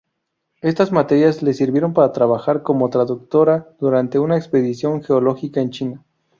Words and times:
Estas 0.61 0.91
materias 0.91 1.43
le 1.43 1.53
sirvieron 1.53 1.93
para 1.93 2.11
trabajar 2.11 2.63
como 2.63 2.89
traductora 2.89 3.69
durante 3.79 4.17
una 4.17 4.35
expedición 4.35 5.03
geológica 5.03 5.61
en 5.61 5.69
China. 5.69 6.05